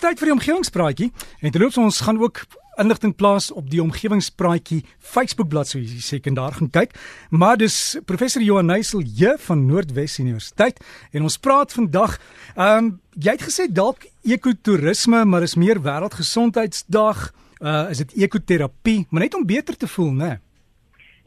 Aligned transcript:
Tyd 0.00 0.16
vir 0.16 0.30
die 0.30 0.32
omgewingspraatjie. 0.32 1.10
En 1.44 1.52
terloops 1.52 1.76
ons 1.76 1.98
gaan 2.00 2.16
ook 2.22 2.38
inligting 2.80 3.12
plaas 3.16 3.50
op 3.52 3.66
die 3.68 3.82
omgewingspraatjie 3.82 4.78
Facebook 4.96 5.50
bladsy 5.52 5.82
as 5.82 5.92
jy 5.92 6.00
sekondaar 6.06 6.56
gaan 6.56 6.70
kyk. 6.72 6.94
Maar 7.28 7.60
dis 7.60 7.98
professor 8.08 8.40
Johan 8.40 8.70
Neusel 8.70 9.04
J 9.04 9.34
van 9.44 9.66
Noordwes 9.68 10.16
Universiteit 10.22 10.80
en 11.12 11.28
ons 11.28 11.36
praat 11.36 11.76
vandag 11.76 12.16
ehm 12.56 12.78
um, 12.78 12.90
jy 13.20 13.34
het 13.34 13.44
gesê 13.44 13.66
dalk 13.68 14.06
ekotourisme, 14.24 15.24
maar 15.28 15.44
is 15.44 15.58
meer 15.60 15.82
wêreldgesondheidsdag. 15.84 17.26
Uh 17.60 17.90
is 17.92 18.00
dit 18.00 18.22
ekoterapie, 18.24 19.04
maar 19.10 19.26
net 19.26 19.36
om 19.36 19.44
beter 19.44 19.76
te 19.76 19.88
voel, 19.88 20.14
né? 20.16 20.38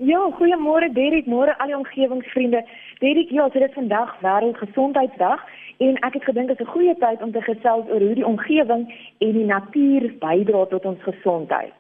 Ja, 0.02 0.18
goeiemôre 0.40 0.90
Derek, 0.94 1.28
môre 1.30 1.54
al 1.60 1.70
die 1.70 1.78
omgewingsvriende. 1.78 2.64
Derek, 3.00 3.30
ja, 3.30 3.46
dit 3.54 3.62
is 3.62 3.78
vandag 3.78 4.16
wêreldgesondheidsdag 4.26 5.46
En 5.78 5.96
ek 5.96 6.14
het 6.14 6.24
gedink 6.24 6.48
dit 6.48 6.60
is 6.60 6.66
'n 6.66 6.72
goeie 6.72 6.96
tyd 6.96 7.22
om 7.22 7.32
te 7.32 7.42
gesels 7.42 7.86
oor 7.90 8.00
hoe 8.00 8.16
die 8.16 8.26
omgewing 8.26 8.84
en 9.18 9.32
die 9.32 9.46
natuur 9.46 10.14
bydra 10.20 10.66
tot 10.66 10.86
ons 10.86 11.02
gesondheid. 11.02 11.74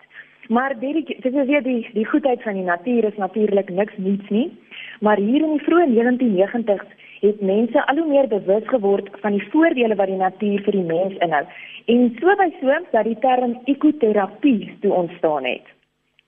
Maar 0.47 0.79
dit 0.79 1.07
dit 1.07 1.33
is 1.33 1.45
weer 1.45 1.63
die 1.63 1.89
die 1.93 2.05
goedheid 2.05 2.41
van 2.43 2.53
die 2.53 2.63
natuur 2.63 3.03
is 3.03 3.15
natuurlik 3.15 3.69
niks 3.69 3.93
niets 3.97 4.29
nie. 4.29 4.51
Maar 4.99 5.17
hier 5.17 5.41
in 5.43 5.57
die 5.57 5.65
vroeë 5.67 5.87
1990s 5.87 7.01
het 7.19 7.41
mense 7.41 7.85
al 7.85 7.97
hoe 7.97 8.07
meer 8.07 8.27
bewus 8.27 8.67
geword 8.67 9.09
van 9.21 9.31
die 9.31 9.47
voordele 9.49 9.95
wat 9.95 10.07
die 10.07 10.19
natuur 10.19 10.61
vir 10.61 10.71
die 10.71 10.87
mens 10.87 11.13
inhou. 11.13 11.45
En 11.85 12.15
so 12.19 12.35
by 12.35 12.49
so 12.59 12.79
dat 12.91 13.03
die 13.03 13.19
term 13.19 13.59
ekoterapie 13.65 14.77
toe 14.81 14.93
ontstaan 14.93 15.45
het. 15.45 15.67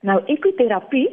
Nou 0.05 0.21
ekoterapie 0.25 1.07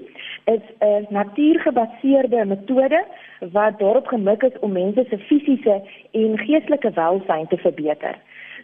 is 0.45 0.65
'n 0.79 1.07
natuurgebaseerde 1.09 2.45
metode 2.45 3.05
wat 3.53 3.79
daarop 3.79 4.07
gemik 4.07 4.43
is 4.43 4.59
om 4.61 4.73
mense 4.73 5.05
se 5.09 5.19
fisiese 5.19 5.83
en 6.11 6.39
geestelike 6.39 6.91
welstand 6.91 7.49
te 7.49 7.57
verbeter. 7.57 8.15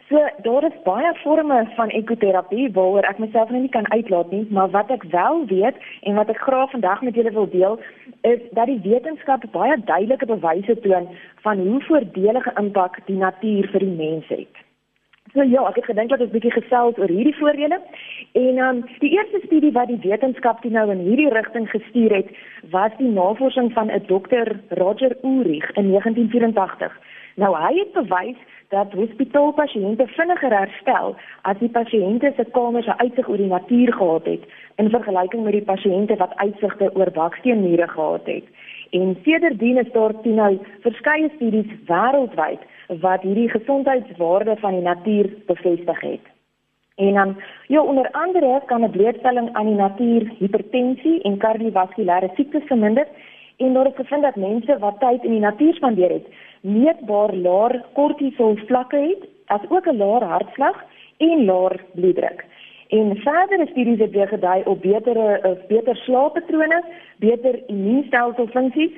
So 0.08 0.28
daar 0.42 0.64
is 0.64 0.82
baie 0.84 1.14
forme 1.14 1.68
van 1.76 1.88
ekoterapie 1.88 2.72
waaroor 2.72 3.08
ek 3.08 3.18
myself 3.18 3.48
nou 3.48 3.60
nie 3.60 3.68
kan 3.68 3.90
uitlaat 3.90 4.30
nie, 4.30 4.46
maar 4.50 4.70
wat 4.70 4.90
ek 4.90 5.02
wel 5.02 5.46
weet 5.46 5.76
en 6.02 6.14
wat 6.14 6.28
ek 6.28 6.40
graag 6.40 6.70
vandag 6.70 7.02
met 7.02 7.14
julle 7.14 7.32
wil 7.32 7.48
deel, 7.48 7.80
is 8.20 8.40
dat 8.50 8.66
die 8.66 8.80
wetenskap 8.82 9.44
baie 9.52 9.76
duidelike 9.84 10.26
bewyse 10.26 10.80
toon 10.80 11.08
van 11.40 11.58
hoe 11.58 11.80
voordelige 11.80 12.52
impak 12.56 13.06
die 13.06 13.16
natuur 13.16 13.68
vir 13.68 13.80
die 13.80 13.96
mens 13.96 14.26
het. 14.28 14.67
So 15.38 15.44
ja, 15.46 15.60
ek 15.70 15.76
het 15.78 15.84
gedink 15.86 16.10
dat 16.10 16.20
ons 16.20 16.30
'n 16.30 16.34
bietjie 16.34 16.50
gesels 16.50 16.98
oor 16.98 17.12
hierdie 17.14 17.36
voordele. 17.38 17.78
En 18.32 18.56
ehm 18.58 18.68
um, 18.68 18.78
die 18.98 19.10
eerste 19.10 19.40
studie 19.44 19.70
wat 19.72 19.86
die 19.86 20.00
wetenskap 20.02 20.60
toe 20.60 20.70
nou 20.70 20.90
in 20.90 20.98
hierdie 20.98 21.28
rigting 21.30 21.70
gestuur 21.70 22.10
het, 22.10 22.28
was 22.70 22.90
die 22.98 23.06
navorsing 23.08 23.72
van 23.72 23.86
'n 23.86 24.02
dokter 24.06 24.60
Roger 24.68 25.16
Ulrich 25.22 25.70
in 25.70 25.90
1984. 25.90 26.98
Nou 27.36 27.54
hy 27.56 27.78
het 27.78 27.92
bewys 27.92 28.36
dat 28.68 28.92
hospitaalpasiënte 28.92 30.06
vinniger 30.06 30.58
herstel 30.58 31.16
as 31.42 31.58
die 31.58 31.70
pasiënte 31.78 32.32
se 32.36 32.44
kamers 32.50 32.86
'n 32.86 33.00
uitsig 33.04 33.28
oor 33.28 33.36
die 33.36 33.54
natuur 33.54 33.92
gehad 33.92 34.24
het 34.24 34.42
in 34.76 34.90
vergelyking 34.90 35.44
met 35.44 35.52
die 35.52 35.68
pasiënte 35.72 36.16
wat 36.16 36.36
uitsigte 36.36 36.90
oor 36.94 37.10
baksteenmure 37.10 37.88
gehad 37.88 38.26
het. 38.26 38.44
En 38.90 39.16
sedertdien 39.24 39.78
is 39.78 39.92
daar 39.92 40.20
toe 40.22 40.32
nou 40.32 40.58
verskeie 40.80 41.30
studies 41.34 41.70
wêreldwyd 41.86 42.60
wat 43.00 43.22
hierdie 43.22 43.48
gesondheidswaarde 43.48 44.56
van 44.56 44.72
die 44.72 44.82
natuur 44.82 45.30
bevestig 45.46 46.00
het. 46.00 46.20
En 46.96 47.14
dan 47.14 47.36
ja, 47.66 47.82
onder 47.82 48.10
andere 48.10 48.62
kan 48.66 48.82
'n 48.84 48.90
blootstelling 48.90 49.48
aan 49.52 49.66
die 49.66 49.74
natuur 49.74 50.32
hipertensie 50.38 51.22
en 51.22 51.38
kardiovaskulêre 51.38 52.30
siektes 52.34 52.64
verminder 52.64 53.06
en 53.56 53.72
daar 53.72 53.86
is 53.86 53.94
gevind 53.94 54.22
dat 54.22 54.36
mense 54.36 54.78
wat 54.78 55.00
tyd 55.00 55.24
in 55.24 55.30
die 55.30 55.40
natuur 55.40 55.74
spandeer 55.74 56.10
het, 56.10 56.26
meetbaar 56.60 57.34
laer 57.34 57.84
kortisol 57.92 58.56
vlakke 58.66 58.96
het, 58.96 59.28
asook 59.46 59.86
'n 59.86 59.96
laer 59.96 60.22
hartslag 60.22 60.84
en 61.16 61.44
laer 61.44 61.80
bloeddruk. 61.94 62.44
En 62.88 63.16
verdere 63.16 63.66
studies 63.66 63.98
het 63.98 64.10
weer 64.10 64.28
gedui 64.28 64.62
op 64.64 64.82
betere 64.82 65.40
of 65.42 65.66
beter 65.66 65.96
slaappatrone, 65.96 66.84
beter 67.16 67.60
immuunstelselsfunksies, 67.66 68.92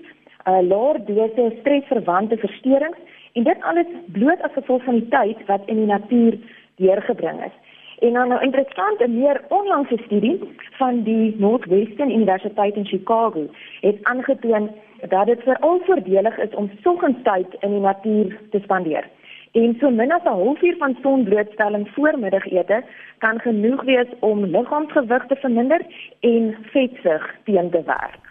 'n 0.45 0.67
laer 0.67 1.05
dose 1.05 1.57
stresverwante 1.61 2.37
versteurings 2.37 2.99
En 3.33 3.43
dit 3.43 3.63
alles 3.63 3.87
bloot 4.07 4.43
as 4.43 4.53
gevolg 4.53 4.85
van 4.85 4.95
die 4.99 5.09
tyd 5.09 5.47
wat 5.47 5.67
in 5.67 5.77
die 5.77 5.87
natuur 5.87 6.39
deurgebring 6.75 7.45
is. 7.45 7.57
En 7.99 8.13
dan 8.13 8.29
nou 8.29 8.43
interessant 8.43 9.01
'n 9.01 9.19
meer 9.19 9.41
onlangse 9.49 9.99
studie 10.05 10.41
van 10.71 11.03
die 11.03 11.35
Northwestern 11.39 12.11
Universiteit 12.11 12.75
in 12.75 12.87
Chicago 12.87 13.47
het 13.81 13.99
aangetoon 14.03 14.71
dat 15.09 15.27
dit 15.27 15.43
veral 15.43 15.81
voordelig 15.85 16.39
is 16.39 16.55
om 16.55 16.71
soggendtyd 16.83 17.47
in 17.61 17.71
die 17.71 17.81
natuur 17.81 18.39
te 18.51 18.59
spandeer. 18.63 19.09
En 19.53 19.77
so 19.81 19.91
min 19.91 20.13
as 20.13 20.23
'n 20.23 20.29
halfuur 20.29 20.77
van 20.77 20.97
sonblootstelling 21.03 21.89
voor 21.95 22.19
middagete 22.19 22.85
kan 23.19 23.41
genoeg 23.41 23.85
wees 23.85 24.07
om 24.21 24.45
liggaamsgewig 24.45 25.27
te 25.27 25.37
verminder 25.37 25.87
en 26.21 26.57
vetsug 26.63 27.35
teen 27.45 27.71
te 27.71 27.83
werk. 27.85 28.23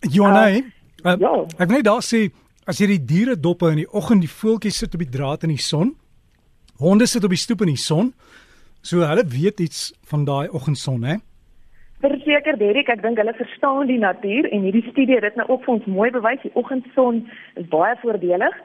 Johanna, 0.00 0.48
uh, 0.48 0.56
uh, 1.04 1.16
ja. 1.18 1.44
ek 1.58 1.68
wil 1.68 1.76
net 1.76 1.84
daar 1.84 2.02
sê 2.02 2.30
as 2.64 2.78
jy 2.78 2.86
die 2.86 3.04
diere 3.04 3.40
dop 3.40 3.62
in 3.62 3.82
die 3.82 3.90
oggend 3.90 4.20
die 4.20 4.30
voeltjies 4.30 4.78
sit 4.78 4.94
op 4.94 5.02
die 5.02 5.14
draad 5.18 5.42
in 5.42 5.48
die 5.48 5.58
son. 5.58 5.96
Honde 6.78 7.06
sit 7.06 7.24
op 7.24 7.30
die 7.30 7.38
stoep 7.38 7.60
in 7.60 7.74
die 7.74 7.84
son. 7.90 8.12
So 8.82 9.02
hulle 9.06 9.24
weet 9.26 9.60
iets 9.60 9.92
van 10.10 10.24
daai 10.24 10.48
oggendson, 10.48 11.02
hè? 11.02 11.16
Verseker 12.02 12.56
Derek, 12.58 12.88
ek 12.90 13.02
dink 13.02 13.18
hulle 13.18 13.34
verstaan 13.38 13.86
die 13.86 13.98
natuur 14.02 14.48
en 14.50 14.64
hierdie 14.66 14.88
studie 14.90 15.14
het 15.14 15.22
dit 15.22 15.36
nou 15.38 15.46
ook 15.48 15.62
vir 15.64 15.74
ons 15.74 15.84
mooi 15.86 16.10
bewys. 16.10 16.40
Die 16.42 16.54
oggendson 16.58 17.20
is 17.54 17.68
baie 17.70 17.94
voordelig. 18.00 18.56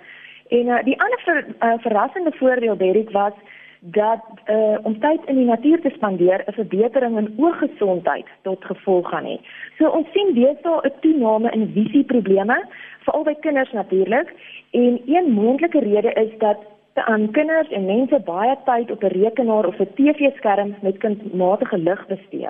En 0.48 0.66
uh, 0.66 0.84
die 0.84 1.02
ander 1.02 1.22
ver, 1.26 1.46
uh, 1.60 1.74
verrassende 1.78 2.32
voordeel 2.32 2.78
Derek 2.78 3.12
was 3.12 3.34
dat 3.80 4.24
uh, 4.50 4.78
om 4.84 5.00
tyd 5.00 5.20
in 5.26 5.36
die 5.36 5.46
natuur 5.46 5.82
te 5.82 5.90
spandeer 5.96 6.44
'n 6.46 6.54
verbetering 6.54 7.18
in 7.18 7.34
ooggesondheid 7.38 8.26
tot 8.42 8.66
gevolg 8.66 9.10
gaan 9.10 9.26
hê. 9.26 9.38
So 9.78 9.90
ons 9.90 10.08
sien 10.12 10.34
deesdae 10.34 10.82
'n 10.84 10.94
toename 11.00 11.52
in 11.52 11.72
visieprobleme 11.74 12.66
veral 13.06 13.24
by 13.24 13.36
kinders 13.40 13.72
natuurlik 13.72 14.34
en 14.72 15.02
een 15.06 15.32
moontlike 15.32 15.80
rede 15.80 16.14
is 16.14 16.38
dat 16.38 16.58
aan 16.94 17.32
kinders 17.32 17.70
en 17.70 17.86
mense 17.86 18.20
baie 18.20 18.56
tyd 18.66 18.92
op 18.92 19.04
'n 19.04 19.14
rekenaar 19.22 19.66
of 19.66 19.80
'n 19.80 19.94
TV-skerm 19.96 20.76
met 20.82 20.98
kunsmatige 20.98 21.78
lig 21.78 22.08
bestee. 22.08 22.50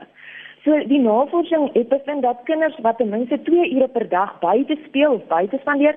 So 0.63 0.87
die 0.87 0.99
navorsing 0.99 1.69
het 1.73 1.87
bevind 1.87 2.21
dat 2.21 2.37
kinders 2.43 2.77
wat 2.81 2.97
ten 2.97 3.09
minste 3.09 3.41
2 3.41 3.71
ure 3.71 3.87
per 3.87 4.09
dag 4.09 4.39
buite 4.39 4.77
speel 4.85 5.11
of 5.11 5.27
buite 5.27 5.57
spandeer, 5.61 5.95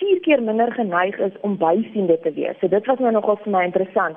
4 0.00 0.20
keer 0.24 0.42
minder 0.42 0.72
geneig 0.72 1.18
is 1.18 1.36
om 1.46 1.58
bysiende 1.60 2.18
te 2.24 2.32
wees. 2.32 2.58
So 2.60 2.68
dit 2.68 2.86
was 2.86 2.98
nou 2.98 3.12
nogal 3.12 3.38
vir 3.44 3.52
my 3.52 3.64
interessant. 3.68 4.16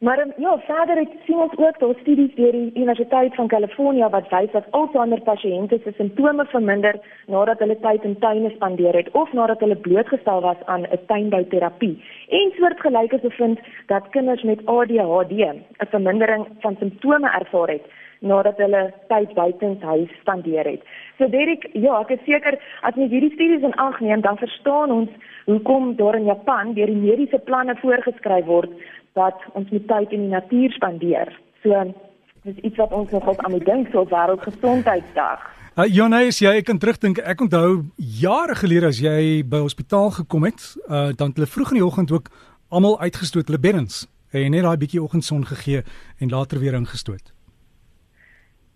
Maar 0.00 0.18
um, 0.18 0.32
ja, 0.36 0.58
verder 0.58 0.96
het 0.96 1.08
sien 1.24 1.36
ons 1.36 1.56
ook 1.56 1.78
daar 1.78 1.94
studies 2.00 2.34
deur 2.34 2.52
die 2.52 2.70
Universiteit 2.74 3.34
van 3.34 3.48
Kalifornië 3.48 4.08
wat 4.10 4.30
wys 4.32 4.52
dat 4.52 4.70
Alzheimer 4.70 5.20
pasiënte 5.20 5.78
se 5.84 5.92
simptome 5.96 6.44
verminder 6.52 6.96
nadat 7.26 7.60
hulle 7.60 7.76
tyd 7.82 8.06
in 8.08 8.16
tuine 8.18 8.50
spandeer 8.54 8.96
het 8.96 9.10
of 9.22 9.32
nadat 9.36 9.60
hulle 9.60 9.76
blootgestel 9.76 10.40
was 10.40 10.56
aan 10.64 10.86
'n 10.88 11.00
tuinbouterapie. 11.06 12.02
En 12.28 12.52
soortgelyke 12.56 13.18
se 13.22 13.30
vind 13.30 13.60
dat 13.86 14.08
kinders 14.08 14.42
met 14.42 14.66
ADHD 14.66 15.32
'n 15.32 15.64
vermindering 15.90 16.46
van 16.60 16.76
simptome 16.78 17.30
ervaar 17.40 17.68
het 17.68 17.84
nadat 18.20 18.56
hulle 18.56 18.92
tyd 19.08 19.34
buitens 19.34 19.82
huis 19.82 20.10
spandeer 20.20 20.64
het. 20.64 20.82
So 21.18 21.28
Derek, 21.28 21.68
ja, 21.72 22.00
ek 22.00 22.10
is 22.10 22.24
seker 22.24 22.58
as 22.80 22.94
jy 22.94 23.08
hierdie 23.08 23.32
studies 23.32 23.62
in 23.62 23.74
ag 23.74 24.00
neem, 24.00 24.20
dan 24.20 24.36
verstaan 24.36 24.90
ons 24.90 25.10
hoekom 25.44 25.96
daar 25.96 26.14
in 26.14 26.24
Japan 26.24 26.74
deur 26.74 26.86
die 26.86 26.96
mediese 26.96 27.38
planne 27.38 27.76
voorgeskryf 27.80 28.44
word 28.44 28.70
dat 29.18 29.36
ons 29.52 29.70
met 29.70 29.86
tyd 29.88 30.12
in 30.12 30.26
die 30.26 30.34
natuur 30.34 30.72
spandeer. 30.72 31.32
So 31.62 31.94
dis 32.42 32.60
iets 32.64 32.76
wat 32.76 32.92
ons 32.92 33.10
nog 33.10 33.38
aan 33.38 33.50
moet 33.50 33.64
dink 33.64 33.90
so 33.92 34.06
wêreldgesondheidsdag. 34.08 35.48
Uh, 35.76 35.86
Jonas, 35.86 36.38
jy 36.42 36.62
kan 36.66 36.78
terugdink. 36.78 37.20
Ek 37.22 37.40
onthou 37.40 37.84
jare 37.96 38.56
gelede 38.58 38.88
as 38.90 38.98
jy 39.00 39.42
by 39.46 39.60
hospitaal 39.62 40.10
gekom 40.10 40.48
het, 40.48 40.64
uh, 40.88 41.10
dan 41.14 41.30
het 41.30 41.38
hulle 41.38 41.50
vroeg 41.50 41.74
in 41.74 41.80
die 41.80 41.86
oggend 41.86 42.10
ook 42.12 42.30
almal 42.68 42.98
uitgestoot 43.00 43.46
hulle 43.46 43.60
beddens 43.60 44.06
en 44.30 44.50
net 44.54 44.62
daai 44.62 44.78
bietjie 44.78 45.02
oggendson 45.02 45.44
gegee 45.46 45.82
en 46.18 46.30
later 46.30 46.58
weer 46.62 46.74
ingestoot. 46.78 47.32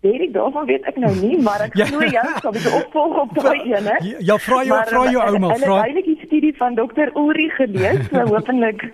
Ek 0.05 0.33
daarvan 0.33 0.67
weet 0.69 0.85
ek 0.85 0.97
nou 1.01 1.11
nie, 1.17 1.37
maar 1.41 1.63
ek 1.65 1.73
glo 1.89 2.03
ja. 2.05 2.21
jy 2.21 2.41
sal 2.43 2.53
dit 2.53 2.67
opvolg 2.69 3.15
op 3.23 3.31
daai 3.39 3.61
een, 3.63 3.87
hè? 3.89 3.95
Ja, 4.05 4.19
ja 4.31 4.37
vra 4.37 4.59
jou, 4.67 4.81
vra 4.91 5.05
jou 5.09 5.23
ouma, 5.23 5.55
vra. 5.55 5.55
Ek 5.55 5.65
het 5.65 5.87
eintlik 5.87 6.09
die 6.11 6.27
studie 6.27 6.51
van 6.59 6.77
dokter 6.77 7.09
Uri 7.17 7.47
gelees, 7.57 8.03
so 8.11 8.25
hopelik 8.35 8.85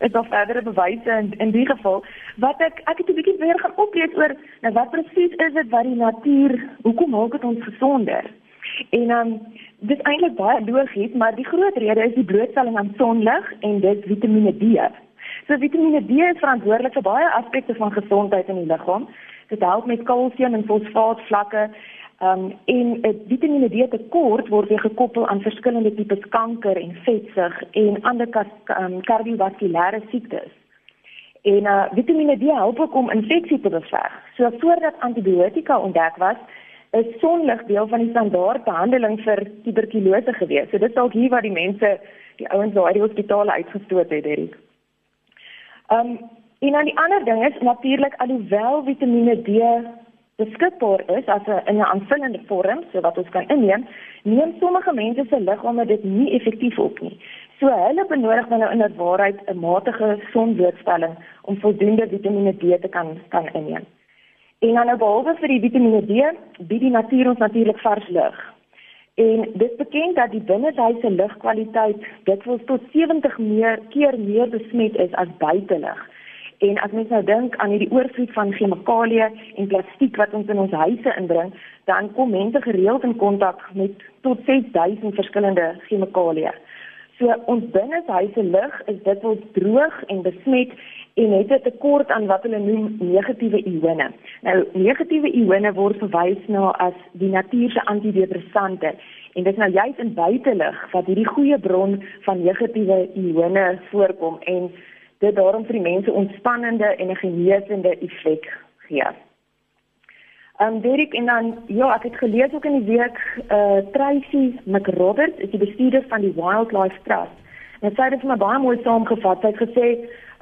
is 0.00 0.12
daar 0.12 0.28
verdere 0.28 0.62
bewyse 0.62 1.10
in 1.20 1.32
in 1.38 1.50
die 1.50 1.66
geval 1.66 2.04
wat 2.36 2.60
ek 2.60 2.82
ek 2.84 2.98
het 2.98 3.08
'n 3.08 3.18
bietjie 3.18 3.38
weer 3.38 3.58
gaan 3.60 3.76
oplees 3.76 4.16
oor 4.16 4.36
nou 4.60 4.72
wat 4.72 4.90
presies 4.90 5.34
is 5.46 5.52
dit 5.52 5.68
wat 5.68 5.82
die 5.82 6.00
natuur 6.04 6.52
hoekom 6.82 7.10
maak 7.10 7.32
dit 7.32 7.44
ons 7.44 7.64
gesonder 7.64 8.24
en 8.90 9.06
dan 9.06 9.26
um, 9.26 9.40
dis 9.78 10.00
eintlik 10.02 10.34
baie 10.36 10.64
logies 10.64 11.12
maar 11.12 11.34
die 11.34 11.46
groot 11.46 11.76
rede 11.76 12.04
is 12.04 12.14
die 12.14 12.24
blootstelling 12.32 12.76
aan 12.78 12.92
sonlig 12.96 13.52
en 13.60 13.80
dit 13.80 14.04
Vitamiene 14.04 14.52
D. 14.56 14.90
So 15.46 15.58
Vitamiene 15.58 16.02
D 16.06 16.10
is 16.10 16.42
verantwoordelik 16.42 16.96
vir 16.98 17.06
baie 17.06 17.30
aspekte 17.38 17.74
van 17.74 17.92
gesondheid 17.92 18.48
in 18.48 18.60
die 18.62 18.70
liggaam. 18.72 19.08
Dit 19.48 19.64
help 19.64 19.86
met 19.86 20.04
kalsium 20.08 20.54
en 20.54 20.66
fosfaat 20.68 21.20
vlakke 21.28 21.68
Um 22.22 22.52
en 22.64 23.00
'n 23.00 23.06
uh, 23.06 23.14
Vitamiene 23.28 23.68
D 23.68 23.90
tekort 23.90 24.48
word 24.48 24.68
weer 24.68 24.80
gekoppel 24.80 25.28
aan 25.28 25.40
verskillende 25.40 25.94
tipes 25.94 26.28
kanker 26.28 26.76
en 26.76 26.94
vetsug 27.04 27.62
en 27.70 28.02
ander 28.02 28.28
um, 28.80 29.00
kardiovaskulêre 29.00 30.00
siektes. 30.10 30.50
En 31.42 31.64
uh 31.64 31.84
Vitamiene 31.94 32.36
D 32.38 32.42
help 32.42 32.80
ook 32.80 32.94
om 32.94 33.10
infeksie 33.10 33.60
te 33.60 33.68
beveg. 33.68 34.12
So 34.36 34.50
voordat 34.58 34.94
antibiotika 34.98 35.78
ontdek 35.78 36.16
was, 36.16 36.36
is 36.90 37.06
sonlig 37.20 37.64
deel 37.64 37.86
van 37.88 37.98
die 37.98 38.10
standaard 38.10 38.64
behandeling 38.64 39.20
vir 39.20 39.46
tuberkulose 39.64 40.32
gewees. 40.32 40.68
So 40.70 40.78
dit 40.78 40.88
is 40.88 40.94
dalk 40.94 41.12
hier 41.12 41.30
waar 41.30 41.42
die 41.42 41.56
mense 41.56 42.00
die 42.36 42.48
ouens 42.48 42.74
daai 42.74 42.92
die 42.92 43.02
hospitale 43.02 43.52
uitgestoot 43.52 44.10
het, 44.10 44.22
Derek. 44.24 44.56
Um 45.88 46.18
en 46.60 46.72
dan 46.72 46.84
die 46.84 46.98
ander 46.98 47.24
ding 47.24 47.46
is 47.46 47.60
natuurlik 47.60 48.14
alhoewel 48.16 48.84
Vitamiene 48.84 49.42
D 49.42 49.48
beskikbaar 50.40 51.02
is 51.18 51.26
as 51.36 51.46
'n 51.46 51.60
in 51.70 51.76
'n 51.76 51.90
aanvullende 51.92 52.40
vorm 52.48 52.80
so 52.92 53.00
wat 53.00 53.18
ons 53.18 53.28
kan 53.28 53.48
inneem, 53.48 53.86
neem 54.22 54.54
sommige 54.60 54.92
mense 54.92 55.24
se 55.30 55.40
liggame 55.40 55.86
dit 55.86 56.04
nie 56.04 56.32
effektief 56.38 56.78
op 56.78 57.00
nie. 57.00 57.16
So 57.58 57.66
hulle 57.66 58.04
benodig 58.08 58.48
nou 58.48 58.70
inderwaarheid 58.72 59.38
'n 59.46 59.58
matige 59.58 60.18
sonblootstelling 60.32 61.14
om 61.42 61.60
voldoende 61.60 62.08
Vitamiene 62.08 62.54
D 62.56 62.80
te 62.80 62.88
kan 62.88 63.08
kan 63.28 63.46
inneem. 63.52 63.84
En 64.58 64.74
dan 64.74 64.86
nou 64.86 64.96
behalwe 64.98 65.34
vir 65.40 65.48
die 65.48 65.60
Vitamiene 65.60 66.02
D, 66.06 66.36
bied 66.68 66.80
die 66.80 66.90
natuur 66.90 67.28
ons 67.28 67.38
natuurlik 67.38 67.78
vars 67.78 68.08
lug. 68.08 68.36
En 69.14 69.48
dit 69.52 69.76
bekend 69.76 70.16
dat 70.16 70.30
die 70.30 70.40
binnehuise 70.40 71.10
lugkwaliteit 71.10 72.04
dikwels 72.24 72.64
tot 72.64 72.80
70 72.92 73.38
meer 73.38 73.78
keer 73.88 74.18
meer 74.18 74.48
besmet 74.48 74.96
is 74.96 75.12
as 75.12 75.28
buitelug. 75.38 76.00
En 76.60 76.78
as 76.84 76.92
mens 76.92 77.08
nou 77.08 77.22
dink 77.24 77.56
aan 77.56 77.70
hierdie 77.72 77.92
oorvloed 77.92 78.32
van 78.36 78.52
chemikalieë 78.52 79.28
en 79.56 79.68
plastiek 79.72 80.16
wat 80.20 80.34
ons 80.36 80.48
in 80.52 80.58
ons 80.60 80.74
huise 80.82 81.14
inbring, 81.16 81.54
dan 81.88 82.10
kom 82.16 82.34
mense 82.36 82.60
gereeld 82.60 83.06
in 83.08 83.16
kontak 83.16 83.62
met 83.72 84.02
tot 84.26 84.42
6000 84.44 85.14
verskillende 85.16 85.70
chemikalieë. 85.88 86.52
So 87.16 87.32
ons 87.52 87.64
binnehuise 87.72 88.44
lug 88.44 88.76
is 88.92 89.00
dikwels 89.04 89.40
droog 89.56 89.96
en 90.12 90.20
besmet 90.24 90.76
en 91.20 91.32
het 91.36 91.50
'n 91.52 91.62
tekort 91.62 92.10
aan 92.10 92.26
wat 92.26 92.42
hulle 92.42 92.58
noem 92.58 92.96
negatiewe 92.98 93.62
ione. 93.64 94.10
Nou 94.42 94.64
negatiewe 94.72 95.32
ione 95.32 95.72
word 95.72 95.96
verwys 95.96 96.46
na 96.46 96.70
as 96.70 96.96
die 97.12 97.28
natuur 97.28 97.70
se 97.70 97.84
antidepressante 97.84 98.94
en 99.34 99.42
dit 99.42 99.52
is 99.52 99.58
nou 99.58 99.70
juist 99.70 99.98
in 99.98 100.14
buitelug 100.14 100.90
wat 100.92 101.06
hierdie 101.06 101.26
goeie 101.26 101.58
bron 101.58 102.02
van 102.20 102.42
negatiewe 102.42 103.08
ione 103.14 103.78
voorkom 103.90 104.38
en 104.40 104.70
dit 105.20 105.36
daarom 105.36 105.64
vir 105.64 105.78
die 105.78 105.88
mense 105.92 106.12
ontspannende 106.12 106.96
en 106.96 107.10
'n 107.10 107.16
genesende 107.16 107.98
effek 107.98 108.52
gee. 108.88 109.08
Ehm 110.60 110.74
um, 110.74 110.80
Derek 110.80 111.12
en 111.14 111.26
dan 111.26 111.54
ja, 111.66 111.94
ek 111.94 112.02
het 112.02 112.16
gelees 112.16 112.52
ook 112.52 112.64
in 112.64 112.84
die 112.84 112.96
week 112.96 113.18
uh, 113.52 113.76
Tracy 113.92 114.58
McRoberts 114.64 115.38
is 115.38 115.50
die 115.50 115.58
bestuurder 115.58 116.04
van 116.08 116.20
die 116.20 116.32
Wildlife 116.36 116.98
Trust. 117.02 117.36
En 117.80 117.94
sy 117.94 118.02
het 118.02 118.10
dit 118.10 118.20
vir 118.20 118.30
my 118.30 118.36
baie 118.36 118.58
mooi 118.58 118.78
saamgevat. 118.82 119.40
Sy 119.40 119.46
het 119.46 119.62
gesê 119.68 119.86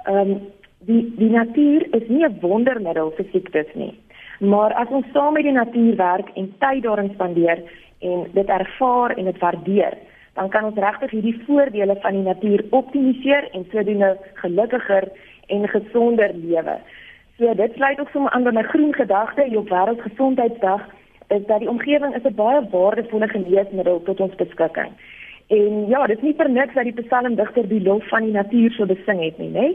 ehm 0.05 0.31
um, 0.31 0.41
die 0.87 1.15
die 1.19 1.31
natuur 1.31 1.87
is 1.95 2.09
nie 2.09 2.25
'n 2.27 2.39
wondermiddel 2.41 3.11
vir 3.17 3.27
siektes 3.33 3.71
nie. 3.75 3.95
Maar 4.39 4.73
as 4.73 4.89
ons 4.89 5.07
saam 5.13 5.33
met 5.33 5.43
die 5.43 5.53
natuur 5.53 5.97
werk 5.97 6.29
en 6.35 6.55
tyd 6.59 6.83
daarin 6.83 7.11
spandeer 7.15 7.63
en 7.99 8.27
dit 8.33 8.49
ervaar 8.49 9.11
en 9.11 9.25
dit 9.25 9.39
waardeer, 9.39 9.95
dan 10.39 10.49
kan 10.55 10.65
ons 10.65 10.79
regtig 10.79 11.11
hierdie 11.11 11.41
voordele 11.47 11.97
van 12.03 12.15
die 12.15 12.23
natuur 12.23 12.65
optimaliseer 12.71 13.49
en 13.53 13.67
sodoende 13.73 14.11
gelukkiger 14.43 15.09
en 15.47 15.69
gesonder 15.69 16.31
lewe. 16.35 16.77
So 17.39 17.55
dit 17.55 17.75
sluit 17.75 18.01
ook 18.01 18.13
sommer 18.13 18.31
aan 18.31 18.47
by 18.47 18.55
my 18.55 18.63
groen 18.71 18.95
gedagte 18.95 19.49
hier 19.49 19.59
op 19.59 19.73
wêreldgesondheidsdag 19.75 20.85
is 21.35 21.45
dat 21.47 21.59
die 21.59 21.69
omgewing 21.69 22.15
is 22.15 22.23
'n 22.23 22.35
baie 22.35 22.63
waardevolle 22.71 23.29
geneesmiddel 23.29 24.03
tot 24.03 24.21
ons 24.21 24.35
beskikking. 24.35 24.93
En 25.49 25.89
ja, 25.89 26.07
dit 26.07 26.17
is 26.17 26.23
nie 26.23 26.35
vir 26.37 26.51
niks 26.51 26.75
dat 26.75 26.85
die 26.85 27.03
psalmdigter 27.03 27.69
die 27.69 27.83
lof 27.83 28.09
van 28.09 28.23
die 28.23 28.33
natuur 28.33 28.71
so 28.71 28.87
besing 28.87 29.23
het 29.25 29.39
nie, 29.39 29.51
nê? 29.51 29.69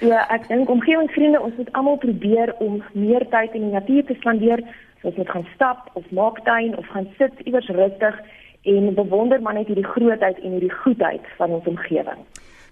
So 0.00 0.10
ek 0.10 0.48
dink 0.48 0.70
omgewingsvriende, 0.70 1.40
ons 1.40 1.56
moet 1.56 1.72
almal 1.72 1.96
probeer 1.96 2.54
om 2.58 2.82
meer 2.92 3.28
tyd 3.28 3.54
in 3.54 3.60
die 3.60 3.72
natuur 3.78 4.04
te 4.04 4.14
spandeer, 4.14 4.62
soos 5.02 5.14
met 5.14 5.30
gaan 5.30 5.46
stap 5.54 5.90
of 5.92 6.10
maak 6.10 6.40
tuin 6.44 6.76
of 6.76 6.86
gaan 6.86 7.08
sit 7.18 7.32
iewers 7.44 7.68
rustig 7.68 8.20
en 8.64 8.94
bewonder 8.96 9.42
maar 9.42 9.54
net 9.54 9.68
hierdie 9.70 9.86
grootheid 9.86 10.40
en 10.40 10.56
hierdie 10.56 10.72
goedheid 10.82 11.24
van 11.38 11.56
ons 11.58 11.66
omgewing. 11.70 12.24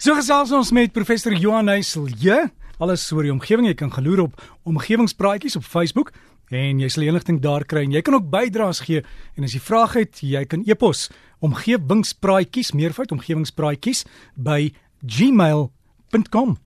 So 0.03 0.17
gesels 0.19 0.53
ons 0.53 0.73
met 0.75 0.93
professor 0.93 1.35
Johan 1.37 1.71
Heisel. 1.71 2.09
Ja, 2.19 2.49
alles 2.83 3.05
oor 3.15 3.23
die 3.23 3.35
omgewing. 3.35 3.69
Jy 3.69 3.77
kan 3.79 3.93
geloer 3.93 4.25
op 4.25 4.41
omgewingspraatjies 4.67 5.56
op 5.61 5.69
Facebook 5.69 6.11
en 6.53 6.81
jy 6.83 6.89
sal 6.93 7.06
enigting 7.06 7.41
daar 7.44 7.65
kry 7.69 7.85
en 7.87 7.94
jy 7.94 8.03
kan 8.05 8.19
ook 8.19 8.29
bydraes 8.33 8.83
gee 8.85 9.05
en 9.39 9.47
as 9.47 9.55
jy 9.56 9.62
vrae 9.62 9.89
het, 9.94 10.21
jy 10.21 10.43
kan 10.44 10.65
e-pos 10.69 11.06
omgewingspraatjies 11.43 12.75
meervoud 12.77 13.15
omgewingspraatjies 13.17 14.05
by 14.37 14.73
gmail.com 15.00 16.59